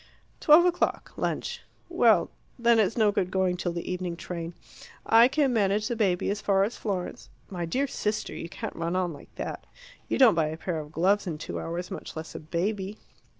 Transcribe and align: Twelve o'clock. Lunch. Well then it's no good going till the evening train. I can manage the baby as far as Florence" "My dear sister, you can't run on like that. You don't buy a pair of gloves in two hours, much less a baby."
Twelve 0.39 0.65
o'clock. 0.65 1.13
Lunch. 1.15 1.61
Well 1.87 2.31
then 2.57 2.79
it's 2.79 2.97
no 2.97 3.11
good 3.11 3.29
going 3.29 3.55
till 3.55 3.71
the 3.71 3.87
evening 3.87 4.15
train. 4.17 4.55
I 5.05 5.27
can 5.27 5.53
manage 5.53 5.87
the 5.89 5.95
baby 5.95 6.31
as 6.31 6.41
far 6.41 6.63
as 6.63 6.75
Florence" 6.75 7.29
"My 7.51 7.65
dear 7.67 7.85
sister, 7.85 8.33
you 8.33 8.49
can't 8.49 8.75
run 8.75 8.95
on 8.95 9.13
like 9.13 9.35
that. 9.35 9.67
You 10.07 10.17
don't 10.17 10.33
buy 10.33 10.47
a 10.47 10.57
pair 10.57 10.79
of 10.79 10.91
gloves 10.91 11.27
in 11.27 11.37
two 11.37 11.59
hours, 11.59 11.91
much 11.91 12.15
less 12.15 12.33
a 12.33 12.39
baby." 12.39 12.97